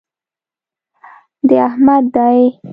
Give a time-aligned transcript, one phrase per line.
[1.47, 2.37] دی احمد دئ.